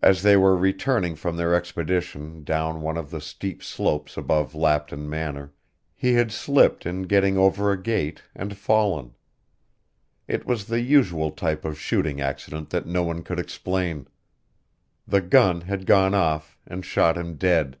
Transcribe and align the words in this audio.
As 0.00 0.22
they 0.22 0.34
were 0.34 0.56
returning 0.56 1.14
from 1.14 1.36
their 1.36 1.54
expedition 1.54 2.42
down 2.42 2.80
one 2.80 2.96
of 2.96 3.10
the 3.10 3.20
steep 3.20 3.62
slopes 3.62 4.16
above 4.16 4.54
Lapton 4.54 5.10
Manor, 5.10 5.52
he 5.94 6.14
had 6.14 6.32
slipped 6.32 6.86
in 6.86 7.02
getting 7.02 7.36
over 7.36 7.70
a 7.70 7.76
gate 7.78 8.22
and 8.34 8.56
fallen. 8.56 9.14
It 10.26 10.46
was 10.46 10.64
the 10.64 10.80
usual 10.80 11.30
type 11.32 11.66
of 11.66 11.78
shooting 11.78 12.18
accident 12.18 12.70
that 12.70 12.86
no 12.86 13.02
one 13.02 13.22
could 13.22 13.38
explain. 13.38 14.08
The 15.06 15.20
gun 15.20 15.60
had 15.60 15.84
gone 15.84 16.14
off 16.14 16.58
and 16.66 16.82
shot 16.82 17.18
him 17.18 17.34
dead. 17.34 17.76